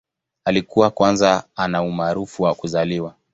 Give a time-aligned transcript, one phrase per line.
[0.45, 3.15] Alikuwa kwanza ana umaarufu wa kuzaliwa.